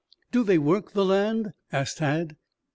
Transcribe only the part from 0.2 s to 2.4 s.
"Do they work the land?" asked Tad.